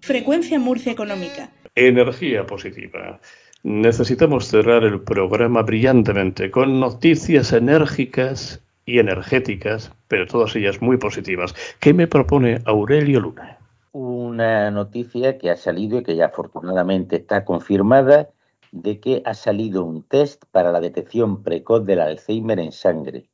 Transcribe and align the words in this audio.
Frecuencia 0.00 0.58
Murcia 0.58 0.92
Económica. 0.92 1.50
Energía 1.74 2.46
positiva. 2.46 3.20
Necesitamos 3.64 4.46
cerrar 4.46 4.84
el 4.84 5.00
programa 5.00 5.62
brillantemente 5.62 6.50
con 6.50 6.78
noticias 6.78 7.52
enérgicas 7.52 8.62
y 8.86 9.00
energéticas, 9.00 9.92
pero 10.06 10.26
todas 10.26 10.54
ellas 10.54 10.80
muy 10.80 10.96
positivas. 10.96 11.54
¿Qué 11.80 11.92
me 11.92 12.06
propone 12.06 12.62
Aurelio 12.64 13.20
Luna? 13.20 13.58
Una 13.92 14.70
noticia 14.70 15.36
que 15.36 15.50
ha 15.50 15.56
salido 15.56 15.98
y 15.98 16.04
que 16.04 16.14
ya 16.14 16.26
afortunadamente 16.26 17.16
está 17.16 17.44
confirmada 17.44 18.28
de 18.70 19.00
que 19.00 19.22
ha 19.24 19.34
salido 19.34 19.84
un 19.84 20.04
test 20.04 20.44
para 20.52 20.70
la 20.70 20.80
detección 20.80 21.42
precoz 21.42 21.84
del 21.84 22.00
Alzheimer 22.00 22.60
en 22.60 22.70
sangre. 22.70 23.28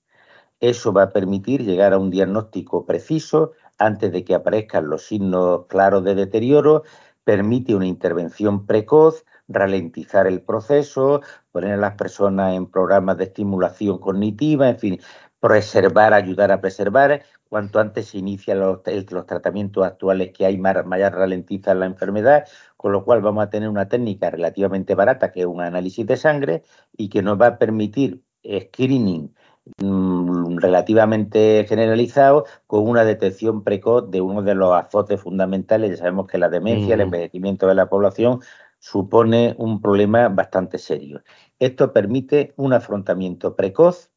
Eso 0.61 0.95
va 0.95 1.05
a 1.05 1.11
permitir 1.11 1.63
llegar 1.63 1.93
a 1.93 1.99
un 1.99 2.11
diagnóstico 2.11 2.87
preciso 2.87 3.53
antes 3.79 4.13
de 4.13 4.25
que 4.25 4.35
aparezcan 4.35 4.89
los 4.89 5.07
signos 5.07 5.67
claros 5.67 6.05
de 6.05 6.15
deterioro, 6.15 6.85
permite 7.25 7.75
una 7.75 7.87
intervención 7.87 8.67
precoz, 8.67 9.25
ralentizar 9.49 10.27
el 10.27 10.43
proceso, 10.43 11.21
poner 11.53 11.75
a 11.75 11.77
las 11.77 11.95
personas 11.95 12.55
en 12.55 12.67
programas 12.67 13.19
de 13.19 13.25
estimulación 13.25 13.99
cognitiva, 13.99 14.69
en 14.69 14.79
fin, 14.79 15.01
preservar, 15.41 16.15
ayudar 16.15 16.53
a 16.53 16.61
preservar. 16.61 17.23
Cuanto 17.49 17.79
antes 17.81 18.09
se 18.09 18.19
inician 18.19 18.61
los, 18.61 18.81
los, 19.11 19.27
tratamientos 19.27 19.85
actuales 19.85 20.33
que 20.33 20.47
hay, 20.47 20.59
más, 20.59 20.75
ralentizan 20.75 21.81
la 21.81 21.87
enfermedad, 21.87 22.47
con 22.77 22.93
lo 22.93 23.05
cual 23.05 23.21
vamos 23.21 23.45
a 23.45 23.51
tener 23.51 23.69
una 23.69 23.89
técnica 23.89 24.31
relativamente 24.31 24.95
barata, 24.95 25.33
que 25.33 25.41
es 25.41 25.47
un 25.47 25.61
análisis 25.61 26.07
de 26.07 26.17
sangre, 26.17 26.63
y 26.97 27.09
que 27.09 27.23
nos 27.23 27.41
va 27.41 27.49
a 27.49 27.59
permitir 27.59 28.23
screening 28.43 29.35
mmm, 29.83 30.44
relativamente 30.61 31.65
generalizado 31.69 32.47
con 32.67 32.89
una 32.89 33.05
detección 33.05 33.63
precoz 33.63 34.11
de 34.11 34.21
uno 34.21 34.43
de 34.43 34.55
los 34.55 34.75
azotes 34.75 35.21
fundamentales. 35.21 35.91
Ya 35.91 35.97
sabemos 35.97 36.27
que 36.27 36.39
la 36.39 36.49
demencia, 36.49 36.89
mm. 36.89 36.93
el 36.93 37.01
envejecimiento 37.01 37.67
de 37.67 37.75
la 37.75 37.89
población, 37.89 38.41
supone 38.79 39.55
un 39.59 39.81
problema 39.81 40.29
bastante 40.29 40.79
serio. 40.79 41.23
Esto 41.59 41.93
permite 41.93 42.53
un 42.57 42.73
afrontamiento 42.73 43.57
precoz, 43.57 44.11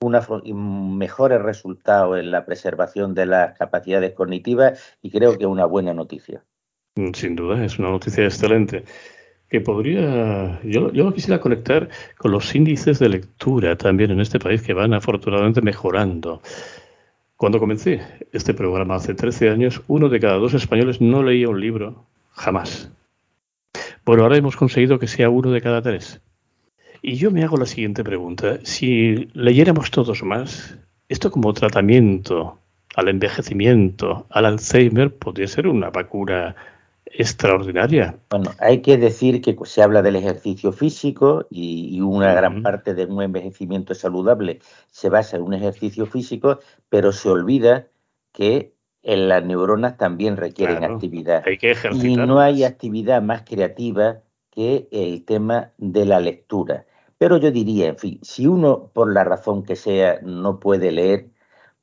una, 0.00 0.20
mejores 0.54 1.40
resultados 1.40 2.18
en 2.18 2.30
la 2.30 2.44
preservación 2.44 3.14
de 3.14 3.26
las 3.26 3.56
capacidades 3.56 4.12
cognitivas 4.12 4.96
y 5.00 5.10
creo 5.10 5.38
que 5.38 5.44
es 5.44 5.50
una 5.50 5.64
buena 5.64 5.94
noticia. 5.94 6.44
Sin 7.14 7.36
duda, 7.36 7.64
es 7.64 7.78
una 7.78 7.90
noticia 7.90 8.24
excelente 8.24 8.84
que 9.52 9.60
podría, 9.60 10.60
yo, 10.64 10.90
yo 10.92 11.04
lo 11.04 11.12
quisiera 11.12 11.38
conectar 11.38 11.90
con 12.16 12.32
los 12.32 12.54
índices 12.54 12.98
de 12.98 13.10
lectura 13.10 13.76
también 13.76 14.10
en 14.10 14.20
este 14.20 14.38
país 14.38 14.62
que 14.62 14.72
van 14.72 14.94
afortunadamente 14.94 15.60
mejorando. 15.60 16.40
Cuando 17.36 17.58
comencé 17.58 18.00
este 18.32 18.54
programa 18.54 18.94
hace 18.94 19.12
13 19.12 19.50
años, 19.50 19.82
uno 19.88 20.08
de 20.08 20.20
cada 20.20 20.38
dos 20.38 20.54
españoles 20.54 21.02
no 21.02 21.22
leía 21.22 21.50
un 21.50 21.60
libro 21.60 22.06
jamás. 22.30 22.90
Bueno, 24.06 24.22
ahora 24.22 24.38
hemos 24.38 24.56
conseguido 24.56 24.98
que 24.98 25.06
sea 25.06 25.28
uno 25.28 25.50
de 25.50 25.60
cada 25.60 25.82
tres. 25.82 26.22
Y 27.02 27.16
yo 27.16 27.30
me 27.30 27.44
hago 27.44 27.58
la 27.58 27.66
siguiente 27.66 28.02
pregunta. 28.02 28.58
Si 28.62 29.28
leyéramos 29.34 29.90
todos 29.90 30.22
más, 30.22 30.78
esto 31.10 31.30
como 31.30 31.52
tratamiento 31.52 32.58
al 32.96 33.08
envejecimiento, 33.08 34.26
al 34.30 34.46
Alzheimer, 34.46 35.14
podría 35.14 35.46
ser 35.46 35.66
una 35.68 35.90
vacuna 35.90 36.56
extraordinaria. 37.12 38.16
Bueno, 38.30 38.50
hay 38.58 38.82
que 38.82 38.96
decir 38.96 39.40
que 39.40 39.56
se 39.64 39.82
habla 39.82 40.02
del 40.02 40.16
ejercicio 40.16 40.72
físico 40.72 41.46
y, 41.50 42.00
una 42.00 42.34
gran 42.34 42.62
parte 42.62 42.94
de 42.94 43.06
un 43.06 43.22
envejecimiento 43.22 43.94
saludable 43.94 44.60
se 44.90 45.08
basa 45.08 45.36
en 45.36 45.42
un 45.42 45.54
ejercicio 45.54 46.06
físico, 46.06 46.58
pero 46.88 47.12
se 47.12 47.28
olvida 47.28 47.86
que 48.32 48.74
en 49.02 49.28
las 49.28 49.44
neuronas 49.44 49.96
también 49.96 50.36
requieren 50.36 50.84
actividad. 50.84 51.42
Hay 51.46 51.58
que 51.58 51.76
y 51.92 52.16
no 52.16 52.40
hay 52.40 52.64
actividad 52.64 53.20
más 53.22 53.42
creativa 53.42 54.20
que 54.50 54.88
el 54.90 55.24
tema 55.24 55.72
de 55.78 56.04
la 56.06 56.20
lectura. 56.20 56.86
Pero 57.18 57.36
yo 57.36 57.50
diría, 57.50 57.88
en 57.88 57.98
fin, 57.98 58.18
si 58.22 58.46
uno 58.46 58.90
por 58.92 59.12
la 59.12 59.24
razón 59.24 59.62
que 59.64 59.76
sea 59.76 60.18
no 60.22 60.60
puede 60.60 60.92
leer, 60.92 61.28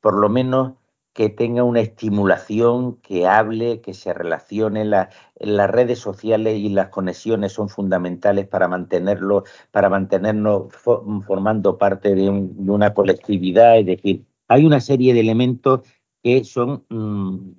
por 0.02 0.16
lo 0.16 0.30
menos 0.30 0.74
que 1.14 1.30
tenga 1.30 1.64
una 1.64 1.82
estimulación, 1.82 2.98
que 2.98 3.28
hable, 3.28 3.82
que 3.82 3.94
se 3.94 4.14
relacione. 4.14 4.86
La, 4.86 5.10
las 5.40 5.70
redes 5.70 6.00
sociales 6.00 6.58
y 6.58 6.70
las 6.70 6.90
conexiones 6.90 7.54
son 7.54 7.70
fundamentales 7.70 8.48
para 8.48 8.68
mantenerlo, 8.68 9.44
para 9.72 9.90
mantenernos 9.90 10.74
formando 10.74 11.78
parte 11.78 12.16
de, 12.16 12.24
de, 12.24 12.72
una 12.72 12.94
colectividad. 12.94 13.80
Es 13.80 13.86
decir, 13.86 14.26
hay 14.48 14.66
una 14.66 14.80
serie 14.80 15.14
de 15.14 15.20
elementos 15.22 15.82
que 16.24 16.44
son 16.44 16.86
mm, 16.90 17.54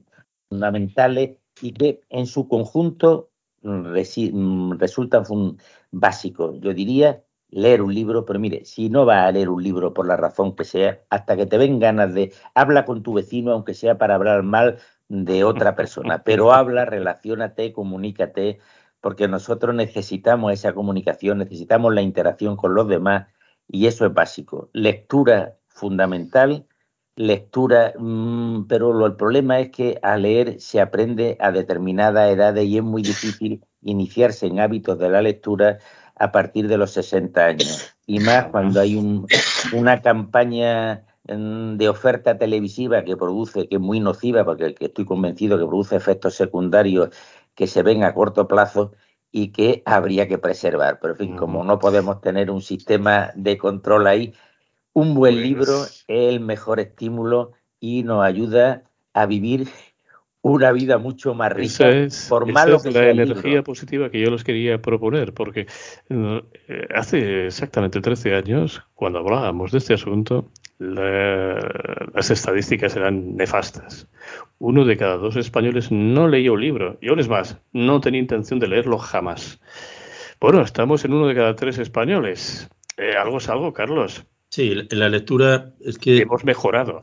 fundamentales 0.49 1.37
y 1.61 1.72
que 1.72 2.00
en 2.09 2.27
su 2.27 2.49
conjunto 2.49 3.31
mm, 3.62 4.72
resultan 4.78 5.25
básicos. 5.91 6.61
Yo 6.61 6.75
diría 6.75 7.22
leer 7.50 7.83
un 7.83 7.94
libro, 7.94 8.25
pero 8.25 8.38
mire, 8.38 8.65
si 8.65 8.91
no 8.91 9.06
va 9.06 9.27
a 9.27 9.33
leer 9.33 9.49
un 9.49 9.62
libro 9.62 9.93
por 9.94 10.06
la 10.06 10.16
razón 10.16 10.55
que 10.55 10.65
sea, 10.65 11.00
hasta 11.11 11.37
que 11.37 11.47
te 11.47 11.59
ven 11.59 11.78
ganas 11.78 12.15
de 12.15 12.33
habla 12.55 12.84
con 12.84 13.03
tu 13.03 13.15
vecino, 13.15 13.53
aunque 13.53 13.75
sea 13.75 13.99
para 13.99 14.15
hablar 14.15 14.43
mal 14.43 14.78
de 15.09 15.44
otra 15.44 15.75
persona, 15.75 16.22
pero 16.25 16.53
habla, 16.53 16.84
relacionate, 16.84 17.72
comunícate, 17.72 18.59
porque 19.00 19.28
nosotros 19.28 19.75
necesitamos 19.75 20.53
esa 20.53 20.72
comunicación, 20.72 21.38
necesitamos 21.38 21.94
la 21.94 22.03
interacción 22.03 22.56
con 22.56 22.75
los 22.75 22.88
demás 22.88 23.28
y 23.69 23.87
eso 23.87 24.06
es 24.06 24.15
básico. 24.15 24.69
Lectura 24.72 25.56
fundamental 25.69 26.67
lectura, 27.21 27.93
mm, 27.99 28.67
pero 28.67 29.05
el 29.06 29.15
problema 29.17 29.61
es 29.61 29.71
que 29.71 29.99
a 30.03 30.17
leer 30.17 30.61
se 30.61 30.81
aprende 30.81 31.37
a 31.41 31.53
determinadas 31.53 32.31
edades 32.31 32.65
y 32.65 32.78
es 32.78 32.82
muy 32.82 33.03
difícil 33.03 33.62
iniciarse 33.82 34.47
en 34.47 34.61
hábitos 34.61 34.99
de 34.99 35.11
la 35.11 35.21
lectura 35.21 35.78
a 36.20 36.31
partir 36.31 36.69
de 36.69 36.76
los 36.76 36.92
60 36.92 37.44
años. 37.44 37.94
Y 38.06 38.20
más 38.20 38.47
cuando 38.47 38.78
hay 38.78 38.97
una 39.72 40.03
campaña 40.03 41.06
mm, 41.26 41.76
de 41.76 41.88
oferta 41.88 42.36
televisiva 42.36 43.03
que 43.04 43.16
produce, 43.16 43.66
que 43.66 43.76
es 43.76 43.81
muy 43.81 44.00
nociva, 44.00 44.44
porque 44.44 44.76
estoy 44.78 45.06
convencido 45.06 45.58
que 45.58 45.66
produce 45.66 45.97
efectos 45.97 46.34
secundarios 46.34 47.08
que 47.54 47.66
se 47.66 47.82
ven 47.82 48.04
a 48.04 48.12
corto 48.12 48.47
plazo 48.47 48.92
y 49.32 49.48
que 49.48 49.82
habría 49.86 50.28
que 50.28 50.36
preservar. 50.36 50.98
Pero 51.00 51.14
en 51.14 51.19
fin, 51.19 51.36
como 51.36 51.64
no 51.64 51.78
podemos 51.78 52.20
tener 52.20 52.50
un 52.50 52.60
sistema 52.60 53.31
de 53.34 53.56
control 53.56 54.06
ahí, 54.06 54.34
un 54.92 55.14
buen 55.14 55.34
pues 55.34 55.44
libro 55.44 55.84
es 55.84 56.04
el 56.06 56.41
mejor 56.41 56.81
estímulo 56.81 57.52
y 57.81 58.02
nos 58.02 58.22
ayuda 58.22 58.82
a 59.14 59.25
vivir 59.25 59.69
una 60.42 60.72
vida 60.72 60.98
mucho 60.98 61.34
más 61.34 61.52
rica. 61.52 61.66
Esa 61.66 61.90
es, 61.90 62.26
por 62.28 62.50
la 62.50 63.10
energía 63.10 63.62
positiva 63.62 64.10
que 64.10 64.20
yo 64.20 64.30
les 64.30 64.44
quería 64.44 64.80
proponer, 64.80 65.34
porque 65.34 65.66
eh, 66.08 66.86
hace 66.94 67.46
exactamente 67.46 68.00
13 68.00 68.34
años, 68.34 68.82
cuando 68.94 69.18
hablábamos 69.18 69.72
de 69.72 69.78
este 69.78 69.94
asunto, 69.94 70.48
las 70.78 72.30
estadísticas 72.30 72.96
eran 72.96 73.36
nefastas. 73.36 74.08
Uno 74.58 74.84
de 74.86 74.96
cada 74.96 75.18
dos 75.18 75.36
españoles 75.36 75.92
no 75.92 76.26
leía 76.26 76.52
un 76.52 76.60
libro, 76.60 76.98
y 77.02 77.08
aún 77.08 77.20
es 77.20 77.28
más, 77.28 77.58
no 77.72 78.00
tenía 78.00 78.20
intención 78.20 78.58
de 78.60 78.69
leerlo 78.69 78.98
jamás. 78.98 79.60
Bueno, 80.40 80.62
estamos 80.62 81.04
en 81.04 81.12
uno 81.12 81.26
de 81.26 81.34
cada 81.34 81.54
tres 81.54 81.78
españoles. 81.78 82.70
Eh, 82.96 83.12
algo 83.14 83.38
es 83.38 83.48
algo, 83.50 83.75
Carlos. 83.75 84.25
Sí, 84.48 84.75
la 84.90 85.08
lectura 85.10 85.75
es 85.81 85.98
que... 85.98 86.19
Hemos 86.19 86.44
mejorado. 86.44 87.02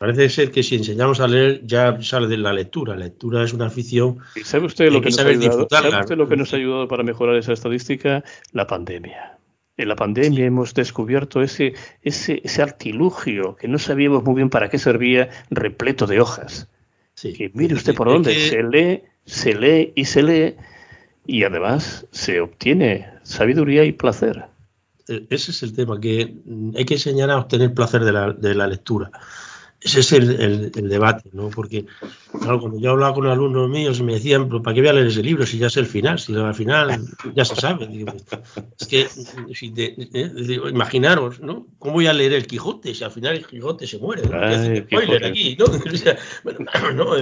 Parece 0.00 0.30
ser 0.30 0.50
que 0.50 0.62
si 0.62 0.76
enseñamos 0.76 1.20
a 1.20 1.28
leer 1.28 1.60
ya 1.66 2.00
sale 2.00 2.26
de 2.26 2.38
la 2.38 2.54
lectura. 2.54 2.94
La 2.94 3.04
lectura 3.04 3.44
es 3.44 3.52
una 3.52 3.66
afición. 3.66 4.16
¿Y 4.34 4.40
sabe 4.40 4.64
usted 4.64 4.90
lo 4.90 5.02
que, 5.02 5.10
nos 5.10 5.18
ha 5.18 5.28
ayudado, 5.28 5.68
¿sabe 5.68 6.00
usted 6.00 6.16
lo 6.16 6.26
que 6.26 6.36
nos 6.38 6.54
ha 6.54 6.56
ayudado 6.56 6.88
para 6.88 7.02
mejorar 7.02 7.36
esa 7.36 7.52
estadística? 7.52 8.24
La 8.52 8.66
pandemia. 8.66 9.36
En 9.76 9.88
la 9.88 9.96
pandemia 9.96 10.46
hemos 10.46 10.72
descubierto 10.72 11.42
ese, 11.42 11.74
ese, 12.00 12.40
ese 12.42 12.62
artilugio 12.62 13.56
que 13.56 13.68
no 13.68 13.78
sabíamos 13.78 14.24
muy 14.24 14.36
bien 14.36 14.48
para 14.48 14.70
qué 14.70 14.78
servía, 14.78 15.28
repleto 15.50 16.06
de 16.06 16.18
hojas. 16.18 16.70
Sí. 17.12 17.34
Que 17.34 17.50
mire 17.52 17.74
usted 17.74 17.94
por 17.94 18.08
dónde. 18.08 18.32
Se 18.32 18.62
lee, 18.62 19.02
se 19.26 19.54
lee 19.54 19.92
y 19.94 20.06
se 20.06 20.22
lee 20.22 20.54
y 21.26 21.44
además 21.44 22.06
se 22.10 22.40
obtiene 22.40 23.06
sabiduría 23.22 23.84
y 23.84 23.92
placer. 23.92 24.46
E, 25.08 25.26
ese 25.28 25.50
es 25.50 25.62
el 25.62 25.74
tema, 25.74 26.00
que 26.00 26.36
hay 26.74 26.84
que 26.86 26.94
enseñar 26.94 27.28
a 27.28 27.36
obtener 27.36 27.74
placer 27.74 28.02
de 28.02 28.12
la, 28.12 28.32
de 28.32 28.54
la 28.54 28.66
lectura. 28.66 29.10
Ese 29.82 30.00
es 30.00 30.12
el, 30.12 30.70
debate, 30.72 31.30
¿no? 31.32 31.48
Porque, 31.48 31.86
claro, 32.38 32.60
cuando 32.60 32.78
yo 32.78 32.90
hablaba 32.90 33.14
con 33.14 33.26
alumnos 33.26 33.70
míos 33.70 34.02
me 34.02 34.14
decían, 34.14 34.48
¿para 34.62 34.74
qué 34.74 34.80
voy 34.82 34.90
a 34.90 34.92
leer 34.92 35.06
ese 35.06 35.22
libro 35.22 35.46
si 35.46 35.56
ya 35.56 35.70
sé 35.70 35.80
el 35.80 35.86
final? 35.86 36.18
Si 36.18 36.34
al 36.36 36.54
final 36.54 37.00
ya 37.34 37.46
se 37.46 37.56
sabe. 37.56 37.88
es 38.78 38.86
que, 38.86 39.08
eh, 39.62 40.60
imaginaros, 40.70 41.40
¿no? 41.40 41.66
¿Cómo 41.78 41.94
voy 41.94 42.08
a 42.08 42.12
leer 42.12 42.34
el 42.34 42.46
Quijote 42.46 42.94
si 42.94 43.04
al 43.04 43.10
final 43.10 43.36
el 43.36 43.46
Quijote 43.46 43.86
se 43.86 43.98
muere? 43.98 44.22
spoiler 44.22 45.24
aquí, 45.24 45.56
¿no? 45.58 45.64
bueno, 46.44 47.16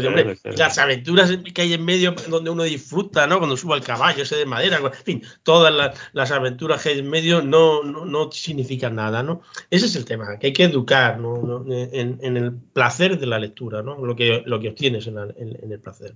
las 0.44 0.78
aventuras 0.78 1.30
que 1.54 1.62
hay 1.62 1.74
en 1.74 1.84
medio 1.84 2.16
donde 2.28 2.50
uno 2.50 2.64
disfruta, 2.64 3.28
¿no? 3.28 3.38
Cuando 3.38 3.56
suba 3.56 3.76
al 3.76 3.84
caballo 3.84 4.24
ese 4.24 4.34
de 4.34 4.46
madera, 4.46 4.78
en 4.78 4.92
fin, 5.04 5.22
todas 5.44 5.72
las, 6.12 6.30
aventuras 6.32 6.82
que 6.82 6.88
hay 6.88 6.98
en 6.98 7.08
medio 7.08 7.40
no, 7.40 7.84
no, 7.84 8.32
significan 8.32 8.96
nada, 8.96 9.22
¿no? 9.22 9.42
Ese 9.70 9.86
es 9.86 9.94
el 9.94 10.04
tema, 10.04 10.38
que 10.40 10.48
hay 10.48 10.52
que 10.52 10.64
educar, 10.64 11.20
¿no? 11.20 11.64
En, 11.72 12.18
en 12.20 12.36
el 12.36 12.47
placer 12.52 13.18
de 13.18 13.26
la 13.26 13.38
lectura, 13.38 13.82
¿no? 13.82 14.04
Lo 14.04 14.16
que, 14.16 14.42
lo 14.46 14.60
que 14.60 14.68
obtienes 14.68 15.06
en, 15.06 15.18
el 15.18 15.80
placer. 15.80 16.14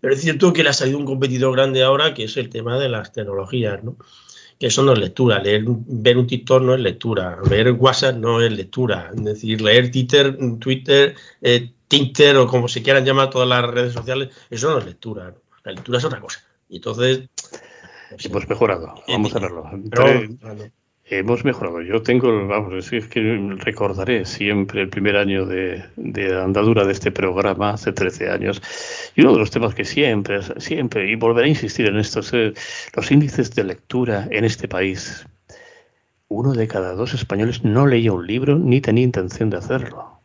Pero 0.00 0.14
es 0.14 0.20
cierto 0.20 0.52
que 0.52 0.62
le 0.62 0.70
ha 0.70 0.72
salido 0.72 0.98
un 0.98 1.04
competidor 1.04 1.54
grande 1.54 1.82
ahora, 1.82 2.14
que 2.14 2.24
es 2.24 2.36
el 2.36 2.48
tema 2.48 2.78
de 2.78 2.88
las 2.88 3.12
tecnologías, 3.12 3.82
¿no? 3.84 3.96
Que 4.58 4.68
eso 4.68 4.82
no 4.82 4.92
es 4.92 4.98
lectura. 4.98 5.38
Leer, 5.38 5.64
ver 5.66 6.16
un 6.16 6.26
TikTok 6.26 6.62
no 6.62 6.74
es 6.74 6.80
lectura. 6.80 7.38
Leer 7.48 7.72
WhatsApp 7.72 8.16
no 8.16 8.40
es 8.40 8.50
lectura. 8.50 9.10
Es 9.14 9.24
decir, 9.24 9.60
leer 9.60 9.90
Twitter, 9.90 10.38
Twitter, 10.58 11.14
eh, 11.42 11.72
Twitter 11.88 12.36
o 12.36 12.46
como 12.46 12.68
se 12.68 12.82
quieran 12.82 13.04
llamar 13.04 13.30
todas 13.30 13.48
las 13.48 13.64
redes 13.64 13.92
sociales, 13.92 14.30
eso 14.50 14.70
no 14.70 14.78
es 14.78 14.86
lectura. 14.86 15.34
La 15.64 15.72
lectura 15.72 15.98
es 15.98 16.04
otra 16.04 16.20
cosa. 16.20 16.40
Y 16.68 16.76
entonces. 16.76 17.28
Hemos 18.18 18.48
mejorado. 18.48 18.94
Vamos 19.08 19.34
a 19.34 19.40
verlo. 19.40 19.64
Hemos 21.08 21.44
mejorado. 21.44 21.82
Yo 21.82 22.02
tengo, 22.02 22.48
vamos, 22.48 22.92
es 22.92 23.06
que 23.06 23.20
recordaré 23.58 24.24
siempre 24.24 24.82
el 24.82 24.88
primer 24.88 25.16
año 25.16 25.46
de, 25.46 25.84
andadura 26.42 26.84
de 26.84 26.92
este 26.92 27.12
programa, 27.12 27.70
hace 27.70 27.92
13 27.92 28.28
años, 28.28 28.60
y 29.14 29.20
uno 29.20 29.34
de 29.34 29.38
los 29.38 29.52
temas 29.52 29.72
que 29.76 29.84
siempre, 29.84 30.40
siempre, 30.58 31.08
y 31.08 31.14
volveré 31.14 31.46
a 31.46 31.50
insistir 31.50 31.86
en 31.86 31.98
esto, 31.98 32.20
es 32.20 32.32
eh, 32.32 32.54
los 32.96 33.10
índices 33.12 33.54
de 33.54 33.62
lectura 33.62 34.26
en 34.32 34.44
este 34.44 34.66
país. 34.66 35.24
Uno 36.26 36.54
de 36.54 36.66
cada 36.66 36.94
dos 36.94 37.14
españoles 37.14 37.62
no 37.62 37.86
leía 37.86 38.12
un 38.12 38.26
libro 38.26 38.58
ni 38.58 38.80
tenía 38.80 39.04
intención 39.04 39.48
de 39.48 39.58
hacerlo. 39.58 40.20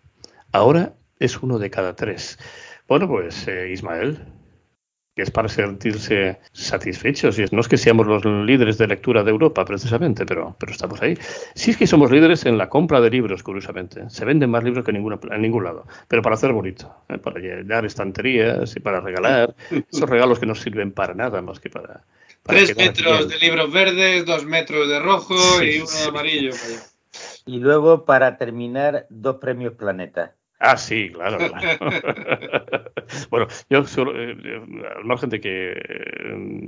Ahora 0.51 0.93
es 1.19 1.43
uno 1.43 1.59
de 1.59 1.69
cada 1.69 1.95
tres. 1.95 2.39
Bueno, 2.87 3.07
pues 3.07 3.47
eh, 3.47 3.69
Ismael, 3.71 4.17
que 5.21 5.25
es 5.25 5.31
para 5.31 5.47
sentirse 5.49 6.39
satisfechos. 6.51 7.37
Y 7.37 7.45
no 7.51 7.61
es 7.61 7.67
que 7.67 7.77
seamos 7.77 8.07
los 8.07 8.25
líderes 8.25 8.79
de 8.79 8.87
lectura 8.87 9.23
de 9.23 9.29
Europa, 9.29 9.63
precisamente, 9.65 10.25
pero, 10.25 10.55
pero 10.59 10.71
estamos 10.71 10.99
ahí. 11.03 11.15
Sí 11.53 11.69
es 11.69 11.77
que 11.77 11.85
somos 11.85 12.09
líderes 12.09 12.47
en 12.47 12.57
la 12.57 12.69
compra 12.69 12.99
de 13.01 13.11
libros, 13.11 13.43
curiosamente. 13.43 14.09
Se 14.09 14.25
venden 14.25 14.49
más 14.49 14.63
libros 14.63 14.83
que 14.83 14.89
en, 14.89 14.97
ninguna, 14.97 15.19
en 15.29 15.41
ningún 15.43 15.63
lado, 15.63 15.85
pero 16.07 16.23
para 16.23 16.33
hacer 16.33 16.53
bonito, 16.53 16.91
¿eh? 17.07 17.19
para 17.19 17.39
llenar 17.39 17.85
estanterías 17.85 18.75
y 18.75 18.79
para 18.79 18.99
regalar. 18.99 19.53
Esos 19.69 20.09
regalos 20.09 20.39
que 20.39 20.47
no 20.47 20.55
sirven 20.55 20.91
para 20.91 21.13
nada 21.13 21.39
más 21.43 21.59
que 21.59 21.69
para... 21.69 22.01
Tres 22.41 22.75
metros 22.75 23.29
de 23.29 23.37
libros 23.37 23.71
verdes, 23.71 24.25
dos 24.25 24.43
metros 24.43 24.89
de 24.89 24.99
rojo 25.01 25.35
y 25.61 25.81
uno 25.81 25.91
de 25.91 26.07
amarillo. 26.07 26.51
Y 27.45 27.59
luego, 27.59 28.05
para 28.05 28.39
terminar, 28.39 29.05
dos 29.11 29.35
premios 29.35 29.73
Planeta. 29.73 30.33
Ah, 30.63 30.77
sí, 30.77 31.09
claro. 31.09 31.39
bueno, 33.31 33.47
yo 33.67 33.83
solo, 33.85 34.13
eh, 34.15 34.37
al 34.95 35.05
margen 35.05 35.31
de 35.31 35.41
que, 35.41 35.73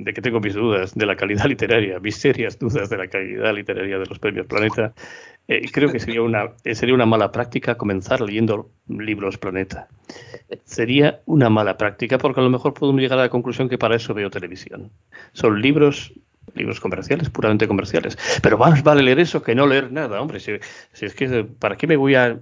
de 0.04 0.14
que 0.14 0.22
tengo 0.22 0.40
mis 0.40 0.56
dudas 0.56 0.96
de 0.96 1.06
la 1.06 1.16
calidad 1.16 1.46
literaria, 1.46 2.00
mis 2.00 2.16
serias 2.16 2.58
dudas 2.58 2.90
de 2.90 2.98
la 2.98 3.08
calidad 3.08 3.54
literaria 3.54 4.00
de 4.00 4.06
los 4.08 4.18
premios 4.18 4.48
Planeta, 4.48 4.94
eh, 5.48 5.70
creo 5.72 5.92
que 5.92 6.00
sería 6.00 6.24
una, 6.24 6.54
sería 6.74 6.96
una 6.96 7.06
mala 7.06 7.32
práctica 7.32 7.76
comenzar 7.76 8.22
leyendo 8.22 8.72
libros 8.88 9.38
Planeta. 9.38 9.88
Sería 10.64 11.22
una 11.28 11.52
mala 11.52 11.78
práctica 11.78 12.18
porque 12.18 12.40
a 12.40 12.44
lo 12.44 12.50
mejor 12.50 12.74
podemos 12.74 13.00
llegar 13.00 13.20
a 13.20 13.24
la 13.24 13.30
conclusión 13.30 13.70
que 13.70 13.78
para 13.78 13.96
eso 13.96 14.16
veo 14.16 14.32
televisión. 14.32 14.90
Son 15.34 15.62
libros 15.62 16.14
libros 16.56 16.80
comerciales, 16.80 17.30
puramente 17.30 17.68
comerciales. 17.68 18.18
Pero 18.42 18.58
más 18.58 18.84
vale 18.84 19.04
leer 19.04 19.20
eso 19.20 19.42
que 19.42 19.56
no 19.56 19.68
leer 19.68 19.92
nada, 19.92 20.22
hombre. 20.22 20.40
Si, 20.40 20.52
es 21.06 21.14
que, 21.16 21.44
¿para 21.44 21.76
qué 21.76 21.88
me 21.88 21.96
voy 21.96 22.16
a, 22.16 22.40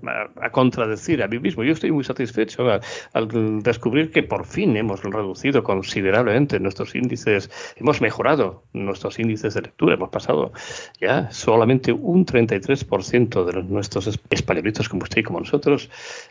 contradecir 0.51 1.24
a 1.24 1.27
mí 1.27 1.39
mismo? 1.39 1.63
Yo 1.63 1.74
estoy 1.74 1.92
muy 1.92 2.03
satisfecho 2.03 2.68
al, 3.13 3.62
descubrir 3.63 4.12
que 4.12 4.24
por 4.24 4.45
fin 4.45 4.75
hemos 4.75 5.03
reducido 5.03 5.63
considerablemente 5.63 6.59
nuestros 6.59 6.95
índices, 6.95 7.50
hemos 7.77 8.01
mejorado 8.01 8.63
nuestros 8.74 9.19
índices 9.19 9.53
de 9.53 9.62
lectura. 9.62 9.95
Hemos 9.95 10.09
pasado 10.09 10.51
ya 11.00 11.31
solamente 11.31 11.92
un 11.92 12.25
33% 12.25 13.45
de 13.45 13.63
nuestros 13.63 14.19
españolitos 14.30 14.89
como 14.89 15.04
usted 15.04 15.19
y 15.19 15.24
como 15.24 15.39
nosotros 15.39 15.89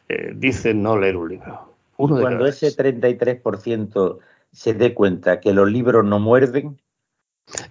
eh, 0.09 0.33
dicen 0.35 0.83
no 0.83 0.99
leer 0.99 1.17
un 1.17 1.29
libro. 1.29 1.71
Cuando 1.97 2.47
ese 2.47 2.69
33% 2.69 4.19
se 4.53 4.75
dé 4.75 4.95
cuenta 4.95 5.41
que 5.41 5.53
los 5.53 5.71
libros 5.71 6.05
no 6.05 6.19
muerden, 6.19 6.79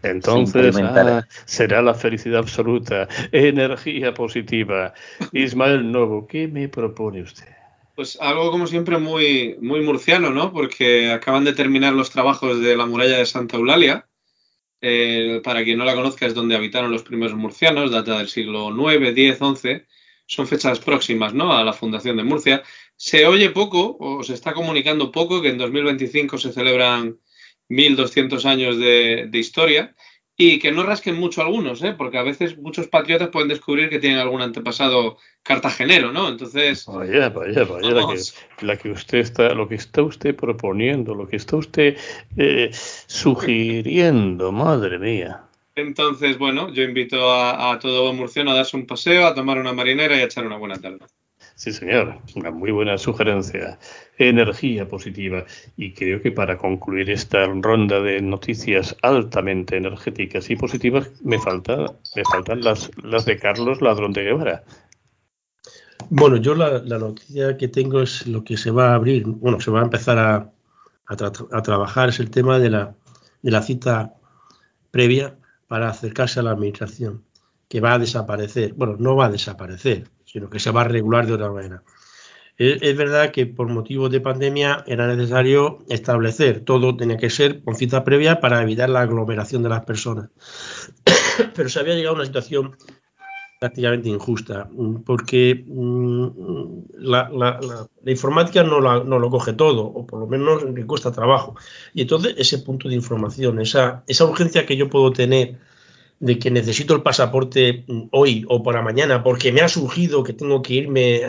entonces 0.03 0.75
ah, 0.77 1.25
será 1.45 1.81
la 1.81 1.93
felicidad 1.93 2.39
absoluta, 2.39 3.07
energía 3.31 4.13
positiva. 4.13 4.93
Ismael 5.31 5.91
Novo, 5.91 6.27
¿qué 6.27 6.47
me 6.47 6.67
propone 6.69 7.21
usted? 7.21 7.47
Pues 7.95 8.17
algo 8.21 8.51
como 8.51 8.65
siempre 8.65 8.97
muy, 8.97 9.57
muy 9.59 9.81
murciano, 9.81 10.29
¿no? 10.29 10.53
Porque 10.53 11.11
acaban 11.11 11.43
de 11.43 11.53
terminar 11.53 11.93
los 11.93 12.09
trabajos 12.09 12.61
de 12.61 12.77
la 12.77 12.85
muralla 12.85 13.17
de 13.17 13.25
Santa 13.25 13.57
Eulalia. 13.57 14.05
Eh, 14.81 15.41
para 15.43 15.65
quien 15.65 15.77
no 15.77 15.83
la 15.83 15.95
conozca, 15.95 16.25
es 16.25 16.33
donde 16.33 16.55
habitaron 16.55 16.91
los 16.91 17.03
primeros 17.03 17.35
murcianos, 17.35 17.91
data 17.91 18.17
del 18.17 18.29
siglo 18.29 18.69
IX, 18.69 19.09
X, 19.09 19.37
XI. 19.37 19.81
Son 20.25 20.47
fechas 20.47 20.79
próximas, 20.79 21.33
¿no? 21.33 21.51
A 21.51 21.63
la 21.63 21.73
fundación 21.73 22.15
de 22.15 22.23
Murcia. 22.23 22.63
Se 22.95 23.25
oye 23.25 23.49
poco, 23.49 23.97
o 23.99 24.23
se 24.23 24.33
está 24.33 24.53
comunicando 24.53 25.11
poco, 25.11 25.41
que 25.41 25.49
en 25.49 25.57
2025 25.57 26.37
se 26.37 26.53
celebran 26.53 27.17
1200 27.69 28.45
años 28.45 28.77
de, 28.77 29.29
historia 29.33 29.95
y 30.35 30.59
que 30.59 30.71
no 30.71 30.83
rasquen 30.83 31.15
mucho 31.15 31.41
algunos, 31.41 31.83
¿eh? 31.83 31.93
porque 31.97 32.17
a 32.17 32.23
veces 32.23 32.57
muchos 32.57 32.87
patriotas 32.87 33.29
pueden 33.29 33.49
descubrir 33.49 33.89
que 33.89 33.99
tienen 33.99 34.19
algún 34.19 34.41
antepasado 34.41 35.17
cartagenero, 35.43 36.13
¿no? 36.13 36.29
Entonces. 36.29 36.85
Vaya, 36.85 37.29
vaya, 37.29 37.65
vaya, 37.65 38.05
la 38.61 38.77
que, 38.77 38.89
usted 38.89 39.17
está, 39.17 39.53
lo 39.53 39.67
que 39.67 39.75
está 39.75 40.01
usted 40.01 40.35
proponiendo, 40.35 41.13
lo 41.13 41.27
que 41.27 41.35
está 41.35 41.57
usted 41.57 41.97
eh, 42.37 42.69
sugiriendo, 42.71 44.51
madre 44.51 44.97
mía. 44.97 45.43
Entonces, 45.75 46.37
bueno, 46.37 46.73
yo 46.73 46.83
invito 46.83 47.31
a, 47.31 47.71
a 47.73 47.79
todo 47.79 48.13
murciano 48.13 48.51
a 48.51 48.55
darse 48.55 48.77
un 48.77 48.85
paseo, 48.85 49.27
a 49.27 49.35
tomar 49.35 49.57
una 49.57 49.73
marinera 49.73 50.17
y 50.17 50.21
a 50.21 50.25
echar 50.25 50.45
una 50.45 50.57
buena 50.57 50.79
tarde. 50.79 50.99
Sí, 51.59 51.73
señor, 51.73 52.21
una 52.35 52.51
muy 52.51 52.71
buena 52.71 52.97
sugerencia. 52.97 53.77
Energía 54.17 54.87
positiva. 54.87 55.43
Y 55.75 55.91
creo 55.91 56.21
que 56.21 56.31
para 56.31 56.57
concluir 56.57 57.09
esta 57.09 57.45
ronda 57.47 57.99
de 57.99 58.21
noticias 58.21 58.95
altamente 59.01 59.75
energéticas 59.75 60.49
y 60.49 60.55
positivas, 60.55 61.11
me, 61.21 61.37
falta, 61.37 61.93
me 62.15 62.23
faltan 62.31 62.61
las, 62.61 62.89
las 63.03 63.25
de 63.25 63.37
Carlos 63.37 63.81
Ladrón 63.81 64.13
de 64.13 64.23
Guevara. 64.23 64.63
Bueno, 66.09 66.37
yo 66.37 66.55
la, 66.55 66.79
noticia 66.79 67.57
que 67.57 67.67
tengo 67.67 68.03
es 68.03 68.25
lo 68.25 68.41
que 68.45 68.55
se 68.55 68.71
va 68.71 68.91
a 68.91 68.95
abrir, 68.95 69.25
bueno, 69.25 69.59
se 69.59 69.69
va 69.69 69.81
a 69.81 69.83
empezar 69.83 70.17
a, 70.17 70.53
a 71.07 71.61
trabajar, 71.61 72.07
es 72.07 72.21
el 72.21 72.31
tema 72.31 72.57
de 72.57 72.69
la, 72.69 72.95
de 73.41 73.51
la 73.51 73.61
cita 73.63 74.13
previa 74.91 75.35
para 75.67 75.89
acercarse 75.89 76.39
a 76.39 76.43
la 76.43 76.51
administración, 76.51 77.25
que 77.67 77.81
va 77.81 77.95
a 77.95 77.99
desaparecer. 77.99 78.75
Bueno, 78.75 78.95
no 78.97 79.17
va 79.17 79.25
a 79.25 79.29
desaparecer, 79.29 80.07
sino 80.31 80.49
que 80.49 80.59
se 80.59 80.71
va 80.71 80.81
a 80.81 80.85
regular 80.85 81.25
de 81.25 81.33
otra 81.33 81.51
manera. 81.51 81.83
Es, 82.57 82.97
verdad 82.97 83.31
que 83.31 83.45
por 83.45 83.69
motivos 83.69 84.11
de 84.11 84.19
pandemia 84.19 84.83
era 84.85 85.07
necesario 85.07 85.79
establecer, 85.87 86.59
todo 86.59 86.97
tenía 86.97 87.15
que 87.15 87.29
ser 87.29 87.63
con 87.63 87.75
cita 87.75 88.03
previa 88.03 88.41
para 88.41 88.61
evitar 88.61 88.89
la 88.89 88.99
aglomeración 88.99 89.63
de 89.63 89.69
las 89.69 89.85
personas. 89.85 90.29
Pero 91.55 91.69
se 91.69 91.79
había 91.79 91.95
llegado 91.95 92.15
a 92.15 92.19
una 92.19 92.25
situación 92.25 92.75
prácticamente 93.61 94.09
injusta, 94.09 94.69
porque 95.05 95.63
mm, 95.65 96.27
la, 96.97 97.59
informática 98.05 98.61
no, 98.63 98.81
lo 98.81 99.29
coge 99.29 99.53
todo, 99.53 99.85
o 99.85 100.05
por 100.05 100.19
lo 100.19 100.27
menos 100.27 100.63
le 100.63 100.85
cuesta 100.85 101.13
trabajo. 101.13 101.55
Y 101.93 102.01
entonces 102.01 102.35
ese 102.37 102.59
punto 102.59 102.89
de 102.89 102.95
información, 102.95 103.61
esa 103.61 104.03
urgencia 104.25 104.65
que 104.65 104.75
yo 104.75 104.89
puedo 104.89 105.11
tener 105.13 105.57
de 106.19 106.37
que 106.37 106.51
necesito 106.51 106.93
el 106.95 107.01
pasaporte 107.01 107.85
hoy 108.11 108.45
o 108.49 108.61
para 108.61 108.81
mañana 108.81 109.23
porque 109.23 109.51
me 109.51 109.61
ha 109.61 109.69
surgido 109.69 110.23
que 110.23 110.33
tengo 110.33 110.61
que 110.61 110.73
irme 110.73 111.21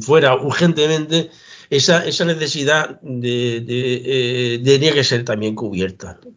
fuera 0.00 0.34
urgentemente, 0.36 1.30
esa, 1.70 2.06
esa 2.06 2.24
necesidad 2.24 2.98
de, 3.02 3.60
de, 3.60 4.74
eh, 4.74 4.92
que 4.92 5.04
ser 5.04 5.24
también 5.24 5.54
cubierta. 5.54 6.18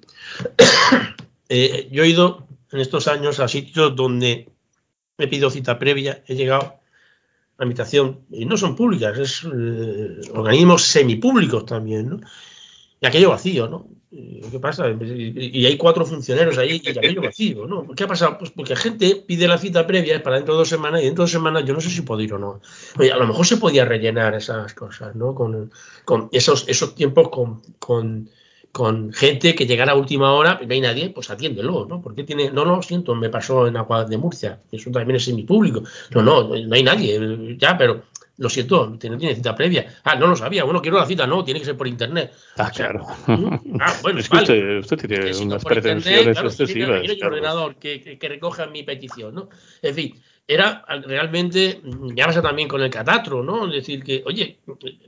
Eh, 1.53 1.89
yo 1.91 2.03
he 2.03 2.07
ido 2.07 2.47
en 2.71 2.79
estos 2.79 3.09
años 3.09 3.41
a 3.41 3.49
sitios 3.49 3.93
donde 3.93 4.47
he 5.17 5.27
pedido 5.27 5.49
cita 5.49 5.77
previa, 5.77 6.23
he 6.25 6.35
llegado 6.35 6.79
a 7.57 7.63
habitación, 7.65 8.21
y 8.31 8.45
no 8.45 8.55
son 8.55 8.77
públicas, 8.77 9.17
es 9.17 9.43
eh, 9.43 10.21
organismos 10.33 10.83
semipúblicos 10.83 11.65
también, 11.65 12.07
¿no? 12.07 12.21
Y 13.01 13.05
aquello 13.05 13.31
vacío, 13.31 13.67
¿no? 13.67 13.89
¿Qué 14.11 14.59
pasa? 14.59 14.89
Y, 14.89 15.65
hay 15.65 15.77
cuatro 15.77 16.05
funcionarios 16.05 16.57
ahí 16.57 16.81
y 16.83 16.89
aquello 16.89 17.21
vacío, 17.21 17.65
¿no? 17.65 17.87
¿Qué 17.95 18.03
ha 18.03 18.07
pasado? 18.07 18.37
Pues 18.37 18.51
porque 18.51 18.75
gente 18.75 19.23
pide 19.25 19.47
la 19.47 19.57
cita 19.57 19.87
previa 19.87 20.21
para 20.21 20.35
dentro 20.35 20.55
de 20.55 20.59
dos 20.59 20.69
semanas 20.69 21.01
y 21.01 21.05
dentro 21.05 21.23
de 21.23 21.25
dos 21.25 21.31
semanas 21.31 21.63
yo 21.65 21.73
no 21.73 21.79
sé 21.79 21.89
si 21.89 22.01
puedo 22.01 22.21
ir 22.21 22.33
o 22.33 22.39
no. 22.39 22.59
Oye, 22.99 23.11
a 23.11 23.17
lo 23.17 23.25
mejor 23.25 23.45
se 23.45 23.57
podía 23.57 23.85
rellenar 23.85 24.35
esas 24.35 24.73
cosas, 24.73 25.15
¿no? 25.15 25.33
Con, 25.33 25.71
esos, 26.31 26.67
esos 26.67 26.93
tiempos 26.93 27.29
con, 27.79 28.29
gente 29.13 29.55
que 29.55 29.65
llegara 29.65 29.93
a 29.93 29.95
última 29.95 30.33
hora 30.33 30.59
y 30.61 30.65
no 30.65 30.73
hay 30.73 30.81
nadie, 30.81 31.09
pues 31.09 31.29
atiéndelo, 31.29 31.85
¿no? 31.85 32.01
Porque 32.01 32.23
tiene, 32.23 32.51
no 32.51 32.65
lo 32.65 32.81
siento, 32.81 33.15
me 33.15 33.29
pasó 33.29 33.67
en 33.67 33.77
Agua 33.77 34.03
de 34.03 34.17
Murcia, 34.17 34.59
eso 34.71 34.91
también 34.91 35.15
es 35.15 35.27
mi 35.33 35.43
público. 35.43 35.83
No, 36.11 36.21
no, 36.21 36.43
no 36.49 36.75
hay 36.75 36.83
nadie, 36.83 37.57
ya, 37.57 37.77
pero 37.77 38.03
lo 38.37 38.49
siento, 38.49 38.87
no 38.87 38.97
tiene 38.97 39.35
cita 39.35 39.55
previa. 39.55 39.85
Ah, 40.03 40.15
no 40.15 40.27
lo 40.27 40.35
sabía. 40.35 40.63
Bueno, 40.63 40.81
quiero 40.81 40.97
la 40.97 41.05
cita, 41.05 41.27
no, 41.27 41.43
tiene 41.43 41.59
que 41.59 41.65
ser 41.65 41.77
por 41.77 41.87
internet. 41.87 42.33
Ah, 42.57 42.71
claro. 42.73 43.05
Ah, 43.79 43.93
bueno, 44.01 44.19
es 44.19 44.29
que 44.29 44.79
usted, 44.79 44.97
tiene 44.97 45.35
unas 45.37 45.63
pretensiones 45.63 46.37
excesivas. 46.37 47.01
Tiene 47.01 47.15
un 47.15 47.23
ordenador 47.27 47.75
que, 47.75 48.17
que, 48.17 48.29
recoja 48.29 48.67
mi 48.67 48.83
petición, 48.83 49.35
¿no? 49.35 49.49
En 49.81 49.95
fin, 49.95 50.21
era 50.47 50.83
realmente, 51.05 51.81
ya 52.15 52.25
pasa 52.25 52.41
también 52.41 52.67
con 52.67 52.81
el 52.81 52.89
catastro, 52.89 53.43
¿no? 53.43 53.67
Es 53.67 53.73
decir, 53.73 54.03
que, 54.03 54.23
oye, 54.25 54.59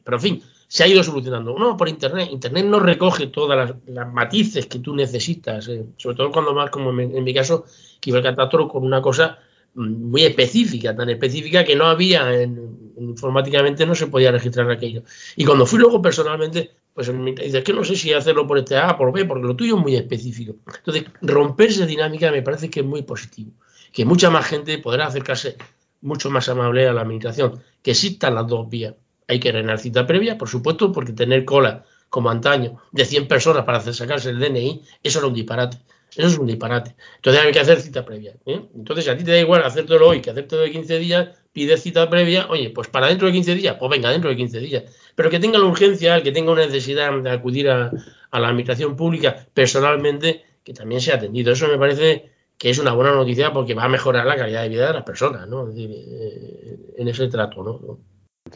pero 0.03 0.17
en 0.17 0.21
fin, 0.21 0.43
se 0.67 0.83
ha 0.83 0.87
ido 0.87 1.03
solucionando. 1.03 1.57
No, 1.57 1.75
por 1.75 1.89
internet. 1.89 2.29
Internet 2.31 2.65
no 2.65 2.79
recoge 2.79 3.27
todas 3.27 3.75
las, 3.85 4.13
matices 4.13 4.67
que 4.67 4.79
tú 4.79 4.95
necesitas, 4.95 5.67
eh, 5.67 5.85
sobre 5.97 6.15
todo 6.15 6.31
cuando 6.31 6.53
más, 6.53 6.69
como 6.69 6.99
en, 6.99 7.23
mi 7.23 7.33
caso, 7.33 7.65
que 7.99 8.09
iba 8.09 8.19
el 8.19 8.23
catastro 8.23 8.67
con 8.67 8.83
una 8.83 9.01
cosa 9.01 9.39
muy 9.75 10.23
específica, 10.23 10.95
tan 10.95 11.09
específica 11.09 11.63
que 11.63 11.75
no 11.75 11.85
había, 11.85 12.41
en, 12.41 12.93
informáticamente 12.97 13.85
no 13.85 13.95
se 13.95 14.07
podía 14.07 14.31
registrar 14.31 14.69
aquello. 14.69 15.03
Y 15.35 15.45
cuando 15.45 15.65
fui 15.65 15.79
luego 15.79 16.01
personalmente, 16.01 16.71
pues 16.93 17.11
dices 17.35 17.63
que 17.63 17.73
no 17.73 17.83
sé 17.83 17.95
si 17.95 18.13
hacerlo 18.13 18.45
por 18.45 18.57
este 18.57 18.77
A, 18.77 18.95
por 18.97 19.11
B, 19.11 19.25
porque 19.25 19.47
lo 19.47 19.55
tuyo 19.55 19.77
es 19.77 19.81
muy 19.81 19.95
específico. 19.95 20.55
Entonces, 20.77 21.05
romper 21.21 21.69
esa 21.69 21.85
dinámica 21.85 22.31
me 22.31 22.41
parece 22.41 22.69
que 22.69 22.81
es 22.81 22.85
muy 22.85 23.01
positivo, 23.01 23.51
que 23.91 24.05
mucha 24.05 24.29
más 24.29 24.45
gente 24.45 24.77
podrá 24.77 25.07
acercarse 25.07 25.57
mucho 26.01 26.29
más 26.29 26.49
amable 26.49 26.87
a 26.87 26.93
la 26.93 27.01
administración, 27.01 27.61
que 27.81 27.91
existan 27.91 28.35
las 28.35 28.47
dos 28.47 28.69
vías. 28.69 28.93
Hay 29.27 29.39
que 29.39 29.51
reinar 29.51 29.79
cita 29.79 30.05
previa, 30.05 30.37
por 30.37 30.49
supuesto, 30.49 30.91
porque 30.91 31.13
tener 31.13 31.45
cola 31.45 31.85
como 32.09 32.29
antaño 32.29 32.79
de 32.91 33.05
100 33.05 33.27
personas 33.27 33.63
para 33.63 33.81
sacarse 33.81 34.29
el 34.29 34.39
DNI, 34.39 34.83
eso 35.01 35.19
era 35.19 35.27
un 35.27 35.33
disparate. 35.33 35.77
Eso 36.15 36.27
es 36.27 36.37
un 36.37 36.47
disparate. 36.47 36.95
Entonces 37.15 37.43
hay 37.43 37.51
que 37.51 37.59
hacer 37.59 37.81
cita 37.81 38.05
previa. 38.05 38.33
¿eh? 38.45 38.61
Entonces, 38.75 39.05
si 39.05 39.11
a 39.11 39.17
ti 39.17 39.23
te 39.23 39.31
da 39.31 39.39
igual 39.39 39.63
hacértelo 39.63 40.07
hoy 40.07 40.21
que 40.21 40.29
hacértelo 40.29 40.61
de 40.61 40.71
15 40.71 40.99
días, 40.99 41.29
pides 41.51 41.81
cita 41.81 42.09
previa, 42.09 42.47
oye, 42.49 42.69
pues 42.69 42.87
para 42.87 43.07
dentro 43.07 43.27
de 43.27 43.33
15 43.33 43.55
días, 43.55 43.75
pues 43.79 43.89
venga, 43.89 44.09
dentro 44.11 44.29
de 44.29 44.35
15 44.35 44.59
días. 44.59 44.83
Pero 45.15 45.29
que 45.29 45.39
tenga 45.39 45.57
la 45.57 45.65
urgencia, 45.65 46.15
el 46.15 46.23
que 46.23 46.31
tenga 46.31 46.51
una 46.51 46.65
necesidad 46.65 47.11
de 47.11 47.29
acudir 47.29 47.69
a, 47.69 47.91
la 48.31 48.47
administración 48.47 48.95
pública 48.95 49.47
personalmente, 49.53 50.43
que 50.63 50.73
también 50.73 51.01
sea 51.01 51.15
atendido. 51.15 51.51
Eso 51.51 51.67
me 51.67 51.77
parece 51.77 52.31
que 52.57 52.69
es 52.69 52.79
una 52.79 52.93
buena 52.93 53.13
noticia 53.13 53.51
porque 53.51 53.73
va 53.73 53.83
a 53.83 53.89
mejorar 53.89 54.25
la 54.25 54.35
calidad 54.35 54.63
de 54.63 54.69
vida 54.69 54.87
de 54.87 54.93
las 54.93 55.03
personas, 55.03 55.47
¿no? 55.47 55.69
Eh, 55.75 56.93
en 56.97 57.07
ese 57.07 57.27
trato, 57.27 57.63
¿no? 57.63 57.99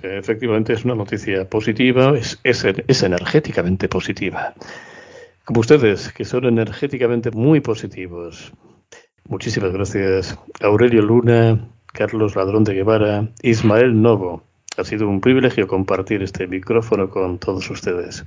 Efectivamente 0.01 0.73
es 0.73 0.85
una 0.85 0.95
noticia 0.95 1.49
positiva, 1.49 2.15
es, 2.17 2.39
es 2.43 3.03
energéticamente 3.03 3.87
positiva 3.87 4.53
como 5.47 5.61
ustedes, 5.61 6.11
que 6.11 6.25
son 6.25 6.43
energéticamente 6.43 7.31
muy 7.31 7.61
positivos. 7.61 8.51
Muchísimas 9.29 9.71
gracias, 9.71 10.37
Aurelio 10.59 11.01
Luna, 11.01 11.69
Carlos 11.93 12.35
Ladrón 12.35 12.65
de 12.65 12.73
Guevara, 12.73 13.29
Ismael 13.43 14.01
Novo. 14.01 14.43
Ha 14.75 14.83
sido 14.83 15.07
un 15.07 15.21
privilegio 15.21 15.65
compartir 15.65 16.21
este 16.21 16.47
micrófono 16.47 17.09
con 17.09 17.39
todos 17.39 17.69
ustedes. 17.69 18.25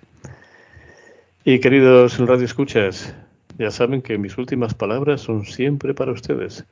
Y 1.44 1.60
queridos 1.60 2.18
Radio 2.20 2.46
Escuchas, 2.46 3.14
ya 3.58 3.70
saben 3.70 4.00
que 4.00 4.16
mis 4.16 4.38
últimas 4.38 4.72
palabras 4.72 5.20
son 5.20 5.44
siempre 5.44 5.92
para 5.92 6.12
ustedes. 6.12 6.64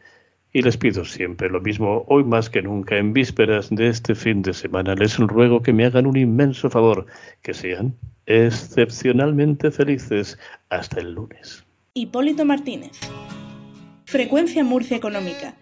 Y 0.53 0.63
les 0.63 0.79
pido 0.79 1.05
siempre 1.05 1.51
lo 1.51 1.61
mismo, 1.61 2.05
hoy 2.09 2.25
más 2.25 2.49
que 2.49 2.63
nunca, 2.63 2.97
en 2.97 3.13
vísperas 3.13 3.69
de 3.71 3.89
este 3.89 4.15
fin 4.15 4.41
de 4.41 4.55
semana, 4.55 4.95
les 4.95 5.19
ruego 5.19 5.61
que 5.61 5.75
me 5.75 5.85
hagan 5.85 6.07
un 6.07 6.17
inmenso 6.17 6.71
favor, 6.71 7.07
que 7.43 7.53
sean 7.53 7.95
excepcionalmente 8.25 9.71
felices 9.71 10.39
hasta 10.71 11.01
el 11.01 11.13
lunes. 11.13 11.65
Hipólito 11.93 12.45
Martínez. 12.47 12.99
Frecuencia 14.07 14.65
Murcia 14.65 14.97
Económica 14.97 15.55